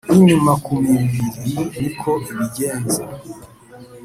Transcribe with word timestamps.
y’inyuma 0.09 0.51
ku 0.63 0.73
mubiri 0.87 1.27
niko 1.73 2.11
ibigenza 2.31 3.01